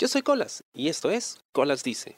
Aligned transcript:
Yo 0.00 0.06
soy 0.06 0.22
Colas 0.22 0.62
y 0.72 0.86
esto 0.86 1.10
es 1.10 1.40
Colas 1.50 1.82
Dice. 1.82 2.14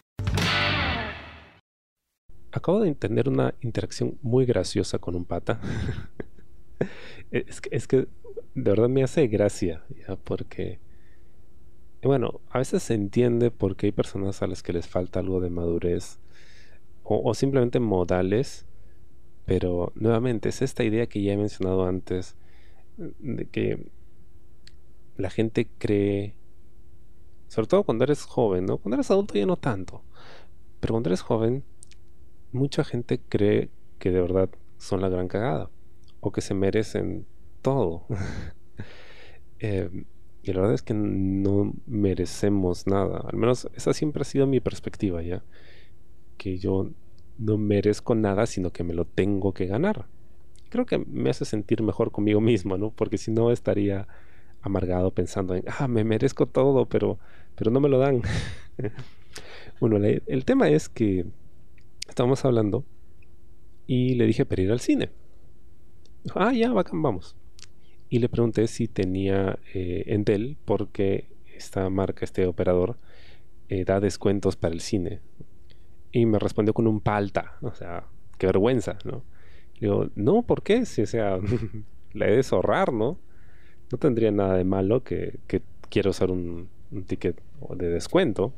Acabo 2.53 2.81
de 2.81 2.95
tener 2.95 3.27
una 3.27 3.55
interacción 3.63 4.19
muy 4.21 4.45
graciosa 4.45 4.99
con 4.99 5.15
un 5.15 5.25
pata. 5.25 5.59
es, 7.31 7.87
que, 7.89 7.97
de 7.97 8.09
verdad 8.55 8.91
me 8.91 9.03
hace 9.03 9.29
gracia, 9.29 9.83
¿ya? 9.97 10.17
porque, 10.17 10.79
bueno, 12.03 12.43
a 12.51 12.59
veces 12.59 12.83
se 12.83 12.93
entiende 12.93 13.51
porque 13.51 13.87
hay 13.87 13.93
personas 13.93 14.43
a 14.43 14.47
las 14.47 14.63
que 14.63 14.75
les 14.75 14.87
falta 14.87 15.21
algo 15.21 15.41
de 15.41 15.49
madurez 15.49 16.19
o 17.03 17.33
simplemente 17.33 17.81
modales, 17.81 18.67
pero 19.47 19.91
nuevamente 19.95 20.51
es 20.51 20.61
esta 20.61 20.85
idea 20.85 21.07
que 21.07 21.23
ya 21.23 21.33
he 21.33 21.37
mencionado 21.39 21.87
antes 21.87 22.37
de 22.99 23.47
que 23.47 23.87
la 25.17 25.31
gente 25.31 25.67
cree, 25.79 26.35
sobre 27.51 27.67
todo 27.67 27.83
cuando 27.83 28.05
eres 28.05 28.23
joven, 28.23 28.65
¿no? 28.65 28.79
Cuando 28.79 28.95
eres 28.95 29.11
adulto 29.11 29.35
ya 29.35 29.45
no 29.45 29.57
tanto, 29.57 30.05
pero 30.79 30.95
cuando 30.95 31.09
eres 31.09 31.21
joven, 31.21 31.65
mucha 32.53 32.85
gente 32.85 33.21
cree 33.29 33.71
que 33.99 34.13
de 34.13 34.21
verdad 34.21 34.51
son 34.79 35.01
la 35.01 35.09
gran 35.09 35.27
cagada 35.27 35.69
o 36.21 36.31
que 36.31 36.43
se 36.43 36.55
merecen 36.55 37.27
todo. 37.61 38.07
eh, 39.59 39.91
y 40.45 40.53
la 40.53 40.61
verdad 40.61 40.75
es 40.75 40.83
que 40.83 40.95
no 40.95 41.73
merecemos 41.87 42.87
nada. 42.87 43.25
Al 43.29 43.37
menos 43.37 43.69
esa 43.75 43.95
siempre 43.95 44.23
ha 44.23 44.27
sido 44.27 44.47
mi 44.47 44.61
perspectiva, 44.61 45.21
¿ya? 45.21 45.43
Que 46.39 46.57
yo 46.59 46.93
no 47.37 47.59
merezco 47.59 48.15
nada, 48.15 48.47
sino 48.47 48.71
que 48.71 48.85
me 48.85 48.95
lo 48.95 49.07
tengo 49.07 49.53
que 49.55 49.67
ganar. 49.67 50.07
Creo 50.69 50.87
que 50.87 50.99
me 50.99 51.31
hace 51.31 51.45
sentir 51.45 51.83
mejor 51.83 52.13
conmigo 52.13 52.41
mismo, 52.41 52.79
¿no? 52.79 52.91
Porque 52.91 53.19
si 53.19 53.33
no 53.33 53.51
estaría 53.51 54.07
amargado 54.63 55.11
pensando 55.13 55.55
en, 55.55 55.65
ah, 55.79 55.89
me 55.89 56.05
merezco 56.05 56.47
todo, 56.47 56.87
pero, 56.87 57.19
pero 57.57 57.71
no 57.71 57.81
me 57.81 57.89
lo 57.89 57.99
dan. 57.99 58.23
bueno, 59.81 59.99
el 60.05 60.45
tema 60.45 60.69
es 60.69 60.89
que 60.89 61.27
estábamos 62.09 62.45
hablando 62.45 62.85
y 63.87 64.15
le 64.15 64.27
dije 64.27 64.47
para 64.47 64.63
ir 64.63 64.71
al 64.71 64.81
cine. 64.81 65.11
Ah, 66.35 66.53
ya, 66.53 66.73
bacán, 66.73 67.03
vamos. 67.03 67.37
Y 68.09 68.19
le 68.19 68.29
pregunté 68.29 68.67
si 68.67 68.89
tenía 68.89 69.59
eh, 69.75 70.05
Entel, 70.07 70.57
porque 70.65 71.29
esta 71.55 71.89
marca, 71.91 72.25
este 72.25 72.47
operador, 72.47 72.99
eh, 73.69 73.85
da 73.85 74.01
descuentos 74.01 74.57
para 74.57 74.75
el 74.75 74.81
cine. 74.81 75.21
Y 76.13 76.27
me 76.27 76.39
respondió 76.39 76.75
con 76.75 76.87
un 76.87 77.01
palta, 77.01 77.57
o 77.63 77.73
sea, 77.75 78.07
qué 78.37 78.47
vergüenza, 78.47 78.99
¿no? 79.05 79.25
Le 79.75 79.89
digo, 79.89 80.09
no, 80.15 80.43
¿por 80.43 80.63
qué? 80.63 80.85
Si, 80.87 81.03
o 81.03 81.07
sea, 81.07 81.39
la 82.13 82.29
he 82.29 82.37
de 82.37 82.47
ahorrar, 82.51 82.93
¿no? 82.93 83.19
No 83.91 83.99
tendría 83.99 84.31
nada 84.31 84.57
de 84.57 84.65
malo 84.65 85.03
que, 85.03 85.39
que 85.47 85.63
quiera 85.89 86.11
usar 86.11 86.31
un, 86.31 86.69
ticket 87.07 87.41
de 87.77 87.89
descuento. 87.89 88.53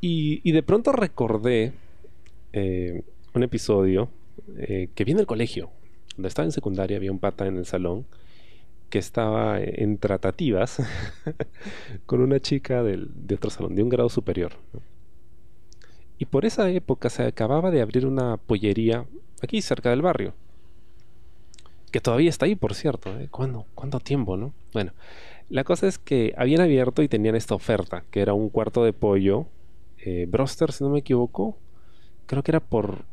Y, 0.00 0.52
de 0.52 0.62
pronto 0.62 0.92
recordé 0.92 1.72
eh, 2.52 3.02
un 3.32 3.42
episodio 3.42 4.10
eh, 4.58 4.90
que 4.94 5.04
vi 5.04 5.12
en 5.12 5.20
el 5.20 5.26
colegio, 5.26 5.70
donde 6.16 6.28
estaba 6.28 6.44
en 6.44 6.52
secundaria, 6.52 6.98
había 6.98 7.10
un 7.10 7.18
pata 7.18 7.46
en 7.46 7.56
el 7.56 7.64
salón 7.64 8.04
que 8.90 8.98
estaba 8.98 9.60
en 9.60 9.96
tratativas 9.96 10.82
con 12.06 12.20
una 12.20 12.38
chica 12.38 12.82
del, 12.82 13.08
de 13.14 13.36
otro 13.36 13.48
salón, 13.48 13.74
de 13.74 13.82
un 13.82 13.88
grado 13.88 14.10
superior. 14.10 14.52
Y 16.18 16.26
por 16.26 16.44
esa 16.44 16.68
época 16.70 17.08
se 17.08 17.22
acababa 17.22 17.70
de 17.70 17.80
abrir 17.80 18.06
una 18.06 18.36
pollería 18.36 19.06
aquí 19.40 19.62
cerca 19.62 19.88
del 19.88 20.02
barrio 20.02 20.34
que 21.94 22.00
todavía 22.00 22.28
está 22.28 22.46
ahí, 22.46 22.56
por 22.56 22.74
cierto. 22.74 23.16
¿eh? 23.20 23.28
¿Cuánto 23.30 24.00
tiempo, 24.00 24.36
no? 24.36 24.52
Bueno, 24.72 24.94
la 25.48 25.62
cosa 25.62 25.86
es 25.86 25.96
que 25.96 26.34
habían 26.36 26.60
abierto 26.60 27.04
y 27.04 27.08
tenían 27.08 27.36
esta 27.36 27.54
oferta, 27.54 28.02
que 28.10 28.20
era 28.20 28.34
un 28.34 28.48
cuarto 28.48 28.82
de 28.82 28.92
pollo, 28.92 29.46
eh, 29.98 30.26
broster, 30.28 30.72
si 30.72 30.82
no 30.82 30.90
me 30.90 30.98
equivoco, 30.98 31.56
creo 32.26 32.42
que 32.42 32.50
era 32.50 32.58
por 32.58 33.04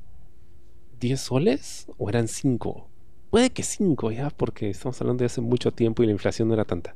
10 1.00 1.22
soles 1.22 1.92
o 2.00 2.10
eran 2.10 2.28
5. 2.28 2.88
Puede 3.30 3.52
que 3.52 3.62
5 3.62 4.14
ya, 4.14 4.32
porque 4.32 4.72
estamos 4.72 5.00
hablando 5.00 5.22
de 5.22 5.28
hace 5.28 5.42
mucho 5.42 5.72
tiempo 5.72 6.02
y 6.02 6.08
la 6.08 6.14
inflación 6.14 6.48
no 6.48 6.56
era 6.56 6.66
tanta. 6.66 6.96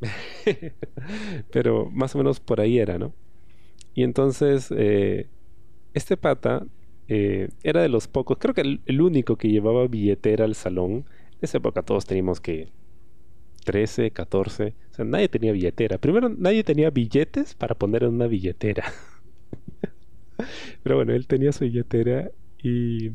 Pero 1.52 1.90
más 1.90 2.14
o 2.14 2.18
menos 2.18 2.40
por 2.40 2.62
ahí 2.62 2.78
era, 2.78 2.96
¿no? 2.96 3.12
Y 3.92 4.02
entonces, 4.02 4.72
eh, 4.74 5.28
este 5.92 6.16
pata 6.16 6.64
eh, 7.08 7.48
era 7.62 7.80
de 7.80 7.88
los 7.88 8.06
pocos, 8.06 8.36
creo 8.38 8.54
que 8.54 8.60
el, 8.60 9.00
único 9.00 9.36
que 9.36 9.48
llevaba 9.48 9.86
billetera 9.88 10.44
al 10.44 10.54
salón. 10.54 11.06
Esa 11.40 11.58
época 11.58 11.82
todos 11.82 12.04
teníamos 12.04 12.40
que 12.40 12.68
13, 13.64 14.10
14, 14.10 14.74
o 14.90 14.94
sea, 14.94 15.04
nadie 15.04 15.28
tenía 15.28 15.52
billetera. 15.52 15.98
Primero, 15.98 16.28
nadie 16.30 16.64
tenía 16.64 16.90
billetes 16.90 17.54
para 17.54 17.74
poner 17.74 18.04
en 18.04 18.14
una 18.14 18.26
billetera. 18.26 18.92
Pero 20.82 20.96
bueno, 20.96 21.12
él 21.12 21.26
tenía 21.26 21.52
su 21.52 21.64
billetera 21.64 22.30
y 22.62 23.12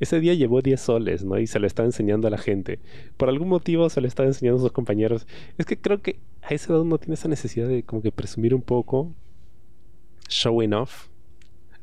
ese 0.00 0.18
día 0.20 0.34
llevó 0.34 0.62
10 0.62 0.80
soles, 0.80 1.24
¿no? 1.24 1.38
Y 1.38 1.46
se 1.46 1.58
lo 1.58 1.66
estaba 1.66 1.86
enseñando 1.86 2.26
a 2.26 2.30
la 2.30 2.38
gente. 2.38 2.78
Por 3.16 3.28
algún 3.28 3.48
motivo 3.48 3.90
se 3.90 4.00
lo 4.00 4.08
estaba 4.08 4.26
enseñando 4.26 4.58
a 4.58 4.62
sus 4.62 4.72
compañeros. 4.72 5.26
Es 5.58 5.66
que 5.66 5.78
creo 5.78 6.00
que 6.00 6.18
a 6.42 6.54
esa 6.54 6.72
edad 6.72 6.80
uno 6.80 6.98
tiene 6.98 7.14
esa 7.14 7.28
necesidad 7.28 7.68
de 7.68 7.82
como 7.82 8.00
que 8.00 8.10
presumir 8.10 8.54
un 8.54 8.62
poco, 8.62 9.12
showing 10.28 10.72
off, 10.72 11.08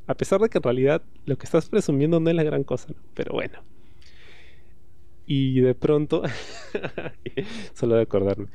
a 0.07 0.15
pesar 0.15 0.41
de 0.41 0.49
que 0.49 0.57
en 0.57 0.63
realidad 0.63 1.03
lo 1.25 1.37
que 1.37 1.45
estás 1.45 1.69
presumiendo 1.69 2.19
no 2.19 2.29
es 2.29 2.35
la 2.35 2.43
gran 2.43 2.63
cosa, 2.63 2.87
pero 3.13 3.33
bueno. 3.33 3.59
Y 5.27 5.59
de 5.59 5.75
pronto, 5.75 6.23
solo 7.73 7.95
de 7.95 8.01
acordarme, 8.01 8.47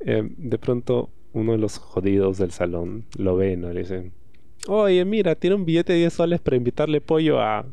eh, 0.00 0.26
de 0.36 0.58
pronto 0.58 1.10
uno 1.34 1.52
de 1.52 1.58
los 1.58 1.78
jodidos 1.78 2.38
del 2.38 2.50
salón 2.50 3.04
lo 3.18 3.36
ve, 3.36 3.56
¿no? 3.58 3.70
Le 3.72 3.80
dice, 3.80 4.10
oye, 4.66 5.04
mira, 5.04 5.34
tiene 5.34 5.56
un 5.56 5.66
billete 5.66 5.92
de 5.92 5.98
10 6.00 6.12
soles 6.12 6.40
para 6.40 6.56
invitarle 6.56 7.02
pollo 7.02 7.40
a, 7.40 7.66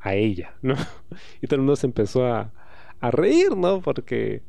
a 0.00 0.14
ella, 0.14 0.54
¿no? 0.62 0.74
Y 1.40 1.46
todo 1.46 1.56
el 1.56 1.62
mundo 1.62 1.76
se 1.76 1.86
empezó 1.86 2.26
a, 2.26 2.52
a 3.00 3.10
reír, 3.10 3.56
¿no? 3.56 3.80
Porque 3.80 4.42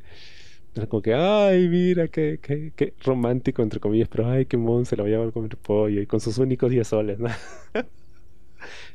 era 0.75 0.88
como 0.88 1.02
que, 1.02 1.14
ay, 1.14 1.69
mira, 1.69 2.09
qué, 2.09 2.40
qué, 2.41 2.74
qué, 2.75 2.94
romántico, 3.03 3.62
entre 3.62 3.80
comillas, 3.80 4.09
pero 4.09 4.28
ay, 4.28 4.46
qué 4.46 4.58
mon 4.58 4.85
se 4.85 4.97
lo 4.97 5.03
voy 5.03 5.14
a 5.14 5.31
comer 5.31 5.56
pollo 5.56 6.02
y 6.02 6.08
con 6.08 6.19
sus 6.19 6.38
únicos 6.40 6.69
10 6.69 6.85
soles, 6.85 7.19
¿no? 7.19 7.30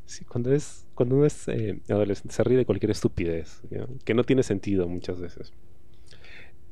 sí, 0.05 0.25
cuando, 0.25 0.53
es, 0.53 0.87
cuando 0.95 1.25
es 1.25 1.49
eh, 1.49 1.79
se 2.29 2.45
ríe 2.45 2.59
de 2.59 2.67
cualquier 2.67 2.91
estupidez, 2.91 3.63
que 4.05 4.15
no 4.15 4.25
tiene 4.25 4.43
sentido 4.43 4.89
muchas 4.89 5.21
veces. 5.21 5.53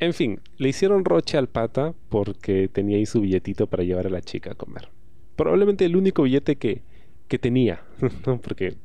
En 0.00 0.14
fin, 0.14 0.40
le 0.58 0.68
hicieron 0.68 1.04
roche 1.04 1.38
al 1.38 1.48
pata 1.48 1.92
porque 2.08 2.68
tenía 2.68 2.98
ahí 2.98 3.06
su 3.06 3.20
billetito 3.20 3.66
para 3.66 3.82
llevar 3.82 4.06
a 4.06 4.10
la 4.10 4.20
chica 4.20 4.52
a 4.52 4.54
comer. 4.54 4.88
Probablemente 5.34 5.84
el 5.84 5.96
único 5.96 6.22
billete 6.22 6.56
que, 6.56 6.82
que 7.26 7.38
tenía, 7.38 7.82
¿no? 8.26 8.40
porque 8.40 8.76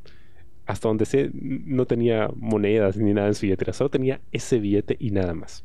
hasta 0.65 0.87
donde 0.87 1.05
sé 1.05 1.29
no 1.33 1.85
tenía 1.85 2.29
monedas 2.35 2.97
ni 2.97 3.13
nada 3.13 3.27
en 3.27 3.35
su 3.35 3.41
billetera, 3.41 3.73
solo 3.73 3.89
tenía 3.89 4.21
ese 4.31 4.59
billete 4.59 4.95
y 4.99 5.11
nada 5.11 5.33
más. 5.33 5.63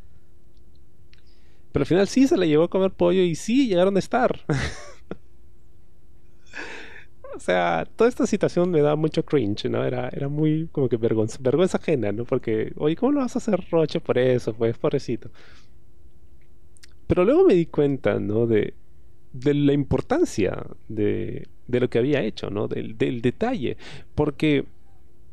Pero 1.73 1.83
al 1.83 1.87
final 1.87 2.09
sí 2.09 2.27
se 2.27 2.37
la 2.37 2.45
llevó 2.45 2.65
a 2.65 2.71
comer 2.71 2.91
pollo 2.91 3.23
y 3.23 3.35
sí 3.35 3.69
llegaron 3.69 3.97
a 3.97 3.99
estar. 4.01 4.41
o 7.39 7.41
sea, 7.41 7.87
toda 7.97 8.11
esta 8.11 8.27
situación 8.27 8.71
me 8.71 8.81
da 8.81 8.97
mucho 8.97 9.25
cringe, 9.25 9.71
¿no? 9.71 9.85
Era, 9.85 10.09
era 10.09 10.29
muy 10.29 10.69
como 10.73 10.89
que 10.89 10.97
vergüenza, 10.97 11.39
vergüenza 11.41 11.79
ajena, 11.79 12.11
¿no? 12.11 12.25
Porque, 12.25 12.73
oye, 12.77 12.97
¿cómo 12.97 13.13
lo 13.13 13.21
vas 13.21 13.37
a 13.37 13.39
hacer 13.39 13.65
roche 13.71 14.01
por 14.01 14.19
eso? 14.19 14.53
Pues, 14.55 14.77
pobrecito. 14.77 15.31
Pero 17.07 17.25
luego 17.25 17.45
me 17.45 17.55
di 17.55 17.67
cuenta, 17.67 18.19
¿no? 18.19 18.49
De, 18.49 18.75
de 19.33 19.55
la 19.55 19.73
importancia 19.73 20.67
de, 20.89 21.47
de, 21.69 21.81
lo 21.81 21.89
que 21.89 21.99
había 21.99 22.23
hecho, 22.23 22.51
¿no? 22.51 22.67
Del, 22.67 22.99
del 22.99 23.23
detalle. 23.23 23.77
Porque 24.17 24.67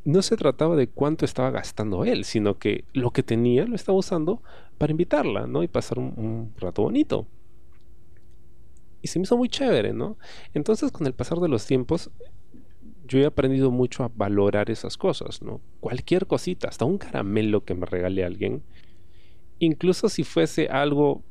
no 0.04 0.22
se 0.22 0.36
trataba 0.36 0.76
de 0.76 0.86
cuánto 0.86 1.24
estaba 1.24 1.50
gastando 1.50 2.04
él, 2.04 2.24
sino 2.24 2.56
que 2.58 2.84
lo 2.92 3.10
que 3.10 3.24
tenía 3.24 3.66
lo 3.66 3.74
estaba 3.74 3.98
usando 3.98 4.40
para 4.78 4.92
invitarla, 4.92 5.48
¿no? 5.48 5.64
Y 5.64 5.68
pasar 5.68 5.98
un, 5.98 6.52
rato 6.56 6.82
bonito. 6.82 7.26
Y 9.06 9.08
se 9.08 9.20
me 9.20 9.22
hizo 9.22 9.36
muy 9.36 9.48
chévere, 9.48 9.92
¿no? 9.92 10.18
Entonces, 10.52 10.90
con 10.90 11.06
el 11.06 11.12
pasar 11.12 11.38
de 11.38 11.46
los 11.46 11.64
tiempos, 11.64 12.10
yo 13.06 13.20
he 13.20 13.24
aprendido 13.24 13.70
mucho 13.70 14.02
a 14.02 14.10
valorar 14.12 14.68
esas 14.68 14.96
cosas, 14.96 15.42
¿no? 15.42 15.60
Cualquier 15.78 16.26
cosita, 16.26 16.66
hasta 16.66 16.84
un 16.84 16.98
caramelo 16.98 17.64
que 17.64 17.74
me 17.76 17.86
regale 17.86 18.24
alguien, 18.24 18.64
incluso 19.60 20.08
si 20.08 20.24
fuese 20.24 20.66
algo 20.66 21.22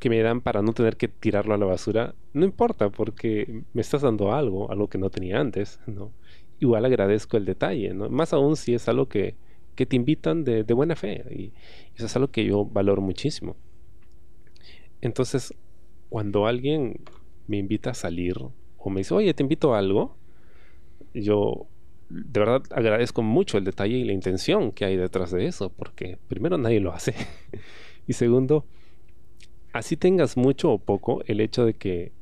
que 0.00 0.10
me 0.10 0.20
dan 0.20 0.40
para 0.40 0.62
no 0.62 0.72
tener 0.72 0.96
que 0.96 1.06
tirarlo 1.06 1.54
a 1.54 1.58
la 1.58 1.66
basura, 1.66 2.16
no 2.32 2.44
importa 2.44 2.90
porque 2.90 3.62
me 3.72 3.80
estás 3.80 4.02
dando 4.02 4.32
algo, 4.32 4.68
algo 4.72 4.88
que 4.88 4.98
no 4.98 5.10
tenía 5.10 5.38
antes, 5.38 5.78
¿no? 5.86 6.10
igual 6.58 6.84
agradezco 6.84 7.36
el 7.36 7.44
detalle, 7.44 7.94
¿no? 7.94 8.08
Más 8.10 8.32
aún 8.32 8.56
si 8.56 8.74
es 8.74 8.88
algo 8.88 9.08
que, 9.08 9.36
que 9.76 9.86
te 9.86 9.94
invitan 9.94 10.42
de, 10.42 10.64
de, 10.64 10.74
buena 10.74 10.96
fe. 10.96 11.24
Y 11.30 11.52
eso 11.94 12.06
es 12.06 12.16
algo 12.16 12.28
que 12.28 12.44
yo 12.44 12.64
valoro 12.64 13.00
muchísimo. 13.02 13.54
Entonces, 15.00 15.54
cuando 16.14 16.46
alguien 16.46 17.00
me 17.48 17.56
invita 17.56 17.90
a 17.90 17.94
salir 17.94 18.36
o 18.78 18.88
me 18.88 19.00
dice, 19.00 19.14
oye, 19.14 19.34
te 19.34 19.42
invito 19.42 19.74
a 19.74 19.80
algo, 19.80 20.14
yo 21.12 21.66
de 22.08 22.38
verdad 22.38 22.62
agradezco 22.70 23.22
mucho 23.22 23.58
el 23.58 23.64
detalle 23.64 23.96
y 23.96 24.04
la 24.04 24.12
intención 24.12 24.70
que 24.70 24.84
hay 24.84 24.96
detrás 24.96 25.32
de 25.32 25.46
eso, 25.46 25.70
porque 25.70 26.16
primero 26.28 26.56
nadie 26.56 26.78
lo 26.78 26.92
hace. 26.92 27.16
y 28.06 28.12
segundo, 28.12 28.64
así 29.72 29.96
tengas 29.96 30.36
mucho 30.36 30.70
o 30.70 30.78
poco, 30.78 31.24
el 31.26 31.40
hecho 31.40 31.64
de 31.64 31.74
que 31.74 32.12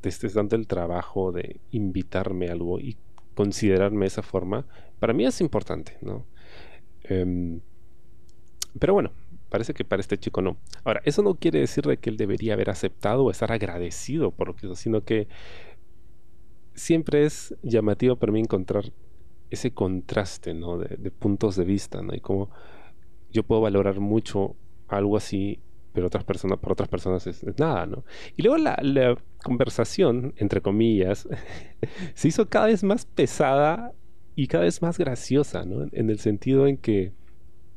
te 0.00 0.08
estés 0.08 0.34
dando 0.34 0.56
el 0.56 0.66
trabajo 0.66 1.30
de 1.30 1.60
invitarme 1.70 2.48
a 2.48 2.52
algo 2.52 2.80
y 2.80 2.96
considerarme 3.36 4.00
de 4.00 4.08
esa 4.08 4.22
forma, 4.22 4.66
para 4.98 5.12
mí 5.12 5.24
es 5.24 5.40
importante, 5.40 5.98
¿no? 6.00 6.26
Em, 7.04 7.60
pero 8.76 8.92
bueno, 8.92 9.12
parece 9.48 9.74
que 9.74 9.84
para 9.84 10.00
este 10.00 10.18
chico 10.18 10.42
no. 10.42 10.56
Ahora, 10.84 11.00
eso 11.04 11.22
no 11.22 11.34
quiere 11.34 11.60
decir 11.60 11.84
de 11.84 11.98
que 11.98 12.10
él 12.10 12.16
debería 12.16 12.54
haber 12.54 12.70
aceptado 12.70 13.24
o 13.24 13.30
estar 13.30 13.52
agradecido 13.52 14.30
por 14.30 14.48
lo 14.48 14.56
que 14.56 14.66
hizo, 14.66 14.74
sino 14.74 15.04
que 15.04 15.28
siempre 16.74 17.24
es 17.24 17.54
llamativo 17.62 18.16
para 18.16 18.32
mí 18.32 18.40
encontrar 18.40 18.92
ese 19.50 19.72
contraste, 19.72 20.54
¿no? 20.54 20.78
De, 20.78 20.96
de 20.96 21.10
puntos 21.10 21.56
de 21.56 21.64
vista, 21.64 22.02
¿no? 22.02 22.14
Y 22.14 22.20
como 22.20 22.50
yo 23.30 23.42
puedo 23.42 23.60
valorar 23.60 24.00
mucho 24.00 24.56
algo 24.88 25.16
así 25.16 25.60
pero 25.94 26.08
otras 26.08 26.24
personas, 26.24 26.58
por 26.58 26.72
otras 26.72 26.88
personas 26.88 27.26
es, 27.28 27.46
nada, 27.56 27.86
¿no? 27.86 28.04
Y 28.36 28.42
luego 28.42 28.58
la, 28.58 29.16
conversación, 29.42 30.34
entre 30.38 30.60
comillas, 30.60 31.28
se 32.14 32.28
hizo 32.28 32.48
cada 32.48 32.66
vez 32.66 32.82
más 32.82 33.06
pesada 33.06 33.92
y 34.34 34.48
cada 34.48 34.64
vez 34.64 34.82
más 34.82 34.98
graciosa, 34.98 35.64
¿no? 35.64 35.86
En 35.92 36.10
el 36.10 36.18
sentido 36.18 36.66
en 36.66 36.78
que 36.78 37.12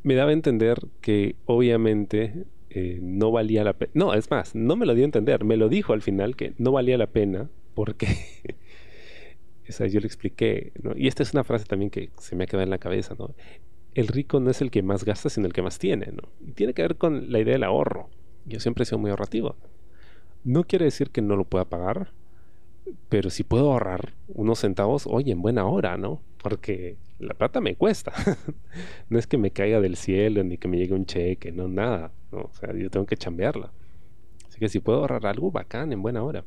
me 0.07 0.15
daba 0.15 0.29
a 0.29 0.33
entender 0.33 0.79
que 1.01 1.35
obviamente 1.45 2.45
eh, 2.69 2.99
no 3.01 3.29
valía 3.29 3.65
la 3.65 3.73
pena. 3.73 3.91
No, 3.93 4.13
es 4.13 4.31
más, 4.31 4.55
no 4.55 4.77
me 4.77 4.85
lo 4.85 4.95
dio 4.95 5.03
a 5.03 5.05
entender, 5.05 5.43
me 5.43 5.57
lo 5.57 5.67
dijo 5.67 5.91
al 5.91 6.01
final 6.01 6.37
que 6.37 6.53
no 6.57 6.71
valía 6.71 6.97
la 6.97 7.07
pena 7.07 7.49
porque... 7.73 8.07
o 9.69 9.71
sea, 9.73 9.87
yo 9.87 9.99
le 9.99 10.07
expliqué, 10.07 10.71
¿no? 10.81 10.93
Y 10.95 11.07
esta 11.07 11.23
es 11.23 11.33
una 11.33 11.43
frase 11.43 11.65
también 11.65 11.89
que 11.89 12.09
se 12.19 12.37
me 12.37 12.45
ha 12.45 12.47
quedado 12.47 12.63
en 12.63 12.69
la 12.69 12.77
cabeza, 12.77 13.15
¿no? 13.19 13.35
el 13.95 14.07
rico 14.07 14.39
no 14.39 14.51
es 14.51 14.61
el 14.61 14.69
que 14.69 14.83
más 14.83 15.03
gasta, 15.03 15.27
sino 15.27 15.47
el 15.47 15.53
que 15.53 15.63
más 15.63 15.79
tiene, 15.79 16.11
¿no? 16.13 16.29
Y 16.47 16.51
tiene 16.51 16.73
que 16.75 16.83
ver 16.83 16.97
con 16.97 17.31
la 17.31 17.39
idea 17.39 17.53
del 17.53 17.63
ahorro. 17.63 18.09
Yo 18.45 18.59
siempre 18.59 18.83
he 18.83 18.85
sido 18.85 18.99
muy 18.99 19.09
ahorrativo. 19.09 19.55
No 20.43 20.63
quiere 20.63 20.85
decir 20.85 21.09
que 21.09 21.23
no 21.23 21.35
lo 21.35 21.45
pueda 21.45 21.65
pagar, 21.65 22.11
pero 23.09 23.31
si 23.31 23.43
puedo 23.43 23.71
ahorrar 23.71 24.13
unos 24.27 24.59
centavos, 24.59 25.07
oye, 25.07 25.31
en 25.31 25.41
buena 25.41 25.65
hora, 25.65 25.97
¿no? 25.97 26.21
Porque 26.41 26.97
la 27.19 27.33
plata 27.33 27.61
me 27.61 27.75
cuesta. 27.75 28.13
no 29.09 29.19
es 29.19 29.27
que 29.27 29.37
me 29.37 29.51
caiga 29.51 29.81
del 29.81 29.95
cielo 29.95 30.43
ni 30.43 30.57
que 30.57 30.67
me 30.67 30.77
llegue 30.77 30.93
un 30.93 31.05
cheque, 31.05 31.51
no, 31.51 31.67
nada. 31.67 32.11
O 32.31 32.51
sea, 32.53 32.73
yo 32.73 32.89
tengo 32.89 33.05
que 33.05 33.17
chambearla. 33.17 33.71
Así 34.47 34.59
que 34.59 34.69
si 34.69 34.79
puedo 34.79 34.99
ahorrar 34.99 35.25
algo, 35.25 35.51
bacán, 35.51 35.91
en 35.91 36.01
buena 36.01 36.23
hora. 36.23 36.45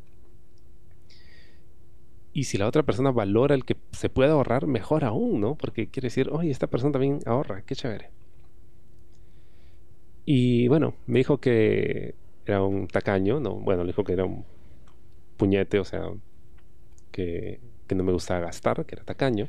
Y 2.33 2.45
si 2.45 2.59
la 2.59 2.69
otra 2.69 2.85
persona 2.85 3.11
valora 3.11 3.55
el 3.55 3.65
que 3.65 3.77
se 3.93 4.09
puede 4.09 4.31
ahorrar, 4.31 4.67
mejor 4.67 5.05
aún, 5.05 5.41
¿no? 5.41 5.57
Porque 5.57 5.89
quiere 5.89 6.07
decir, 6.07 6.29
oye, 6.31 6.51
esta 6.51 6.69
persona 6.69 6.93
también 6.93 7.21
ahorra, 7.27 7.63
qué 7.63 7.75
chévere. 7.75 8.11
Y 10.25 10.69
bueno, 10.69 10.95
me 11.07 11.19
dijo 11.19 11.39
que 11.39 12.15
era 12.47 12.63
un 12.63 12.87
tacaño, 12.87 13.41
¿no? 13.41 13.55
Bueno, 13.57 13.83
le 13.83 13.89
dijo 13.89 14.05
que 14.05 14.13
era 14.13 14.25
un 14.25 14.45
puñete, 15.37 15.81
o 15.81 15.85
sea, 15.85 16.05
que, 17.11 17.61
que 17.89 17.95
no 17.95 18.05
me 18.05 18.13
gustaba 18.13 18.41
gastar, 18.41 18.85
que 18.87 18.95
era 18.95 19.05
tacaño. 19.05 19.49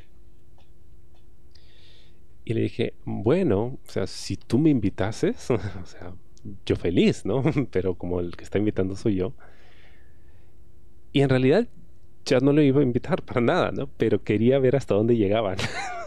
Y 2.44 2.54
le 2.54 2.62
dije, 2.62 2.94
bueno, 3.06 3.80
o 3.86 3.90
sea, 3.90 4.08
si 4.08 4.36
tú 4.36 4.58
me 4.58 4.70
invitases, 4.70 5.50
o 5.52 5.86
sea, 5.86 6.14
yo 6.66 6.76
feliz, 6.76 7.26
¿no? 7.26 7.44
Pero 7.72 7.96
como 7.96 8.20
el 8.20 8.36
que 8.36 8.44
está 8.44 8.58
invitando 8.58 8.96
soy 8.96 9.16
yo. 9.16 9.34
Y 11.14 11.22
en 11.22 11.30
realidad 11.30 11.68
ya 12.26 12.40
no 12.40 12.54
lo 12.54 12.62
iba 12.62 12.80
a 12.80 12.84
invitar 12.84 13.24
para 13.24 13.42
nada, 13.42 13.72
¿no? 13.72 13.88
Pero 13.98 14.24
quería 14.24 14.60
ver 14.60 14.76
hasta 14.76 14.96
dónde 14.96 15.18
llegaban. 15.18 15.58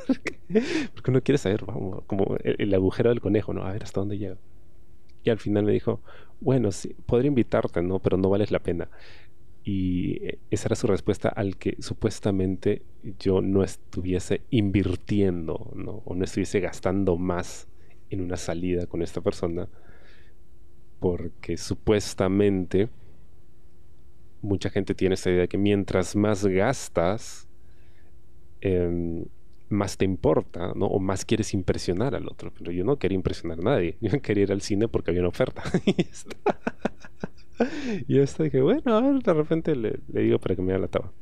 Porque 0.94 1.10
uno 1.10 1.20
quiere 1.22 1.38
saber, 1.38 1.64
vamos, 1.64 2.02
como 2.06 2.36
el, 2.42 2.74
agujero 2.74 3.10
del 3.10 3.20
conejo, 3.20 3.52
¿no? 3.52 3.64
A 3.64 3.72
ver 3.72 3.82
hasta 3.82 4.00
dónde 4.00 4.18
llega. 4.18 4.36
Y 5.22 5.30
al 5.30 5.38
final 5.38 5.64
me 5.64 5.72
dijo, 5.72 6.00
bueno, 6.40 6.70
sí, 6.70 6.94
podría 7.06 7.28
invitarte, 7.28 7.82
¿no? 7.82 7.98
Pero 7.98 8.16
no 8.16 8.28
vales 8.28 8.50
la 8.50 8.58
pena. 8.58 8.88
Y 9.64 10.26
eh, 10.26 10.38
esa 10.50 10.68
era 10.68 10.76
su 10.76 10.86
respuesta 10.86 11.30
al 11.30 11.56
que 11.56 11.76
supuestamente 11.80 12.82
yo 13.18 13.40
no 13.40 13.64
estuviese 13.64 14.42
invirtiendo, 14.50 15.72
¿no? 15.74 16.02
O 16.04 16.14
no 16.14 16.24
estuviese 16.24 16.60
gastando 16.60 17.16
más 17.16 17.66
en 18.10 18.20
una 18.20 18.36
salida 18.36 18.86
con 18.86 19.02
esta 19.02 19.22
persona. 19.22 19.68
Porque 21.00 21.56
supuestamente 21.56 22.88
mucha 24.42 24.70
gente 24.70 24.94
tiene 24.94 25.14
esta 25.14 25.30
idea 25.30 25.42
de 25.42 25.48
que 25.48 25.58
mientras 25.58 26.14
más 26.14 26.46
gastas, 26.46 27.48
em, 28.60 29.24
más 29.70 29.96
te 29.96 30.04
importa, 30.04 30.72
¿no? 30.74 30.86
O 30.86 31.00
más 31.00 31.24
quieres 31.24 31.54
impresionar 31.54 32.14
al 32.14 32.28
otro. 32.28 32.52
Pero 32.56 32.70
yo 32.70 32.84
no 32.84 32.98
quería 32.98 33.16
impresionar 33.16 33.58
a 33.60 33.62
nadie. 33.62 33.96
Yo 34.00 34.20
quería 34.22 34.44
ir 34.44 34.52
al 34.52 34.60
cine 34.60 34.88
porque 34.88 35.10
había 35.10 35.22
una 35.22 35.30
oferta. 35.30 35.62
esto 38.08 38.42
dije, 38.42 38.60
bueno, 38.60 38.96
a 38.96 39.00
ver, 39.00 39.22
de 39.22 39.32
repente 39.32 39.76
le, 39.76 40.00
digo 40.08 40.38
para 40.38 40.56
que 40.56 40.62
me 40.62 40.78
la 40.78 40.88
taba. 40.88 41.12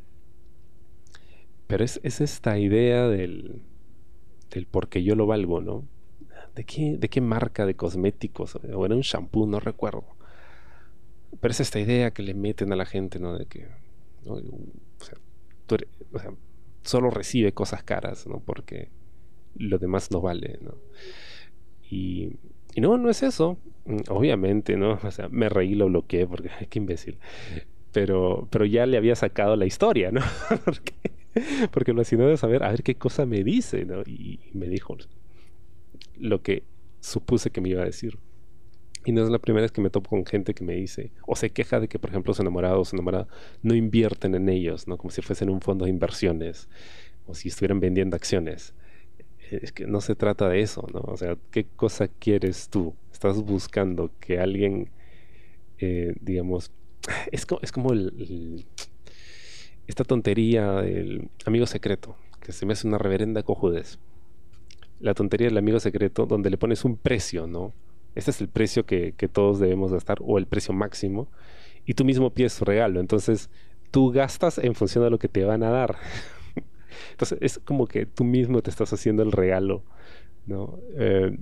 Pero 1.67 1.85
es, 1.85 2.01
esta 2.03 2.59
idea 2.59 3.09
del, 3.09 3.63
del 4.51 4.67
por 4.67 4.89
qué 4.89 5.03
yo 5.03 5.15
lo 5.15 5.27
valgo, 5.27 5.61
¿no? 5.61 5.85
¿De 6.55 6.65
qué, 6.65 6.97
¿De 6.99 7.09
qué 7.09 7.21
marca 7.21 7.65
de 7.65 7.75
cosméticos? 7.75 8.57
O 8.57 8.85
era 8.85 8.95
un 8.95 9.01
shampoo, 9.01 9.47
no 9.47 9.59
recuerdo. 9.59 10.05
Pero 11.41 11.53
es 11.53 11.61
esta 11.61 11.81
idea 11.81 12.13
que 12.13 12.23
le 12.23 12.35
meten 12.35 12.73
a 12.73 12.77
la 12.77 12.85
gente, 12.85 13.19
¿no? 13.19 13.39
De 13.39 13.47
que, 13.47 13.69
o 14.27 14.39
sea, 14.99 15.19
solo 16.83 17.11
recibe 17.11 17.53
cosas 17.53 17.83
caras, 17.83 18.27
¿no? 18.27 18.41
Porque 18.41 18.91
lo 19.57 19.79
demás 19.79 20.11
no 20.11 20.21
vale, 20.21 20.59
¿no? 20.61 20.75
Y, 21.91 22.37
y 22.75 22.81
no, 22.81 22.97
no 22.99 23.11
es 23.11 23.23
eso. 23.23 23.59
Mm, 23.85 23.99
obviamente, 24.09 24.77
¿no? 24.77 24.99
O 25.03 25.11
sea, 25.11 25.29
me 25.29 25.49
reí, 25.49 25.75
lo 25.75 25.87
bloqueé 25.87 26.27
porque, 26.27 26.51
qué 26.71 26.79
imbécil. 26.79 27.19
Pero, 27.93 28.49
pero 28.51 28.65
ya 28.65 28.87
le 28.87 28.97
había 28.97 29.15
sacado 29.15 29.57
la 29.57 29.67
historia, 29.67 30.11
¿no? 30.11 30.23
porque, 30.65 30.95
porque 31.71 31.93
lo 31.93 32.03
de 32.03 32.37
saber, 32.37 32.63
a 32.63 32.71
ver 32.71 32.83
qué 32.83 32.95
cosa 32.95 33.27
me 33.27 33.45
dice, 33.45 33.85
¿no? 33.85 34.03
Y, 34.07 34.41
y 34.53 34.57
me 34.57 34.69
dijo 34.69 34.97
lo 36.17 36.43
que 36.43 36.65
supuse 37.01 37.51
que 37.51 37.61
me 37.61 37.71
iba 37.71 37.83
a 37.83 37.87
decir. 37.87 38.19
Y 39.05 39.13
no 39.13 39.23
es 39.23 39.31
la 39.31 39.41
primera 39.41 39.63
vez 39.63 39.73
que 39.73 39.81
me 39.81 39.91
topo 39.91 40.11
con 40.11 40.25
gente 40.25 40.55
que 40.55 40.65
me 40.65 40.75
dice, 40.75 41.11
o 41.27 41.35
se 41.35 41.51
queja 41.51 41.81
de 41.81 41.89
que, 41.89 41.99
por 41.99 42.11
ejemplo, 42.11 42.33
su 42.35 42.43
enamorado 42.43 42.81
o 42.81 42.85
su 42.85 42.95
enamorada 42.95 43.27
no 43.63 43.75
invierten 43.75 44.35
en 44.37 44.49
ellos, 44.49 44.87
¿no? 44.87 44.97
Como 44.97 45.11
si 45.11 45.23
fuesen 45.23 45.51
un 45.51 45.61
fondo 45.61 45.85
de 45.87 45.91
inversiones, 45.91 46.69
o 47.27 47.35
si 47.35 47.49
estuvieran 47.49 47.81
vendiendo 47.81 48.15
acciones. 48.17 48.75
Es 49.61 49.73
que 49.73 49.87
no 49.87 50.01
se 50.01 50.15
trata 50.15 50.49
de 50.49 50.61
eso, 50.61 50.87
¿no? 50.93 51.01
O 51.01 51.17
sea, 51.17 51.37
¿qué 51.51 51.67
cosa 51.77 52.09
quieres 52.09 52.69
tú? 52.69 52.95
Estás 53.13 53.43
buscando 53.43 54.11
que 54.21 54.39
alguien, 54.39 54.91
eh, 55.79 56.15
digamos, 56.21 56.71
es, 57.33 57.47
es 57.61 57.73
como 57.73 57.93
el, 57.93 58.65
esta 59.87 60.05
tontería 60.05 60.73
del 60.81 61.29
amigo 61.45 61.67
secreto, 61.67 62.17
que 62.41 62.53
se 62.53 62.67
me 62.67 62.73
hace 62.73 62.87
una 62.87 62.99
reverenda 62.99 63.43
cojudez. 63.43 63.99
La 65.01 65.15
tontería 65.15 65.49
del 65.49 65.59
amigo 65.59 65.81
secreto, 65.81 66.27
donde 66.27 66.51
le 66.51 66.59
pones 66.59 66.85
un 66.85 66.97
precio, 66.97 67.47
¿no? 67.47 67.73
Este 68.15 68.31
es 68.31 68.41
el 68.41 68.49
precio 68.49 68.85
que, 68.85 69.15
todos 69.33 69.59
debemos 69.59 69.93
gastar 69.93 70.19
o 70.23 70.39
el 70.39 70.47
precio 70.47 70.75
máximo 70.75 71.29
y 71.87 71.95
tú 71.95 72.05
mismo 72.05 72.31
pides 72.31 72.57
tu 72.57 72.65
regalo. 72.65 73.01
Entonces 73.01 73.51
tú 73.91 74.11
gastas 74.11 74.59
en 74.59 74.75
función 74.75 75.05
de 75.05 75.11
lo 75.11 75.19
que 75.19 75.29
te 75.29 75.45
van 75.45 75.63
a 75.63 75.71
dar. 75.71 75.97
Entonces 77.13 77.39
es 77.41 77.59
como 77.59 77.87
que 77.87 78.07
tú 78.07 78.25
mismo 78.25 78.63
te 78.63 78.71
estás 78.71 78.93
haciendo 78.93 79.23
el 79.23 79.33
regalo, 79.33 79.83
¿no? 80.47 80.79
Eh, 80.97 81.37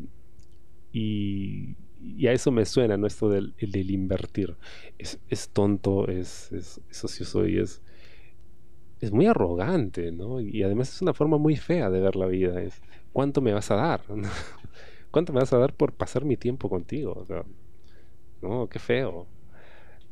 y, 0.92 1.76
a 2.26 2.33
eso 2.33 2.50
me 2.50 2.64
suena, 2.64 2.97
¿no? 2.97 3.07
Esto 3.07 3.28
del, 3.28 3.54
invertir. 3.90 4.57
Es, 4.99 5.49
tonto, 5.50 6.09
es, 6.09 6.50
es, 6.52 6.80
eso 6.90 7.09
sí 7.09 7.25
soy, 7.25 7.59
es, 7.59 7.83
es 9.00 9.12
muy 9.12 9.26
arrogante, 9.26 10.12
¿no? 10.12 10.40
Y 10.40 10.62
además 10.62 10.95
es 10.95 11.02
una 11.02 11.14
forma 11.14 11.38
muy 11.38 11.57
fea 11.57 11.90
de 11.90 12.00
ver 12.00 12.16
la 12.16 12.26
vida. 12.26 12.62
Es, 12.62 12.80
¿cuánto 13.12 13.40
me 13.40 13.52
vas 13.52 13.71
a 13.71 13.76
dar? 13.76 14.02
¿Cuánto 15.11 15.33
me 15.33 15.40
vas 15.40 15.52
a 15.52 15.59
dar 15.59 15.75
por 15.75 15.92
pasar 15.92 16.25
mi 16.25 16.37
tiempo 16.37 16.69
contigo? 16.69 17.26
O 17.28 17.45
no, 18.42 18.69
qué 18.69 18.78
feo. 18.78 19.26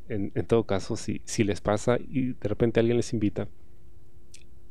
En, 0.08 0.30
todo 0.46 0.64
caso, 0.64 0.96
si, 0.96 1.20
si 1.24 1.44
les 1.44 1.60
pasa 1.60 1.98
y 1.98 2.32
de 2.32 2.48
repente 2.48 2.80
alguien 2.80 2.96
les 2.96 3.12
invita 3.12 3.48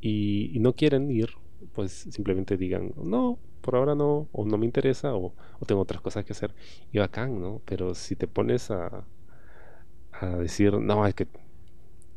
y, 0.01 0.57
no 0.59 0.73
quieren 0.73 1.11
ir, 1.11 1.29
pues 1.73 1.91
simplemente 1.91 2.57
digan, 2.57 2.93
no, 3.01 3.39
por 3.61 3.75
ahora 3.75 3.95
no, 3.95 4.27
o 4.31 4.45
no 4.45 4.57
me 4.57 4.65
interesa, 4.65 5.15
o, 5.15 5.33
tengo 5.65 5.81
otras 5.81 6.01
cosas 6.01 6.25
que 6.25 6.33
hacer. 6.33 6.53
Y 6.91 6.99
bacán, 6.99 7.41
¿no? 7.41 7.61
Pero 7.65 7.95
si 7.95 8.15
te 8.15 8.27
pones 8.27 8.71
a, 8.71 9.05
a 10.11 10.25
decir, 10.37 10.73
no, 10.73 11.05
es 11.05 11.15
que 11.15 11.27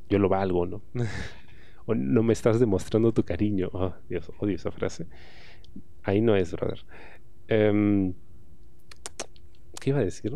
yo 0.09 0.19
lo 0.19 0.29
valgo, 0.29 0.67
¿no? 0.67 0.83
o 1.87 1.95
no 1.95 2.23
me 2.23 2.33
estás 2.33 2.61
demostrando 2.61 3.13
tu 3.13 3.25
cariño. 3.25 3.71
Oh, 3.73 3.95
Dios, 4.09 4.31
odio 4.39 4.57
esa 4.57 4.71
frase. 4.71 5.07
Ahí 6.03 6.21
no 6.21 6.37
es, 6.37 6.53
brother. 6.53 6.85
Em, 7.49 8.15
¿Qué 9.81 9.91
iba 9.91 10.01
a 10.01 10.05
decir? 10.05 10.35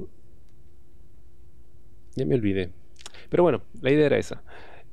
Ya 2.16 2.24
me 2.24 2.34
olvidé. 2.34 2.72
Pero 3.28 3.42
bueno, 3.42 3.62
la 3.80 3.90
idea 3.90 4.06
era 4.06 4.18
esa. 4.18 4.43